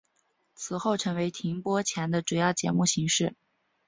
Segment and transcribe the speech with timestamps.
[0.55, 3.35] 此后成为停播前的主要节目形式。